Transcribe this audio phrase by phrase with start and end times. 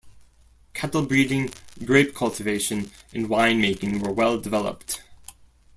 [0.73, 1.51] Cattle-breeding,
[1.85, 5.03] grape cultivation and wine making were well-developed.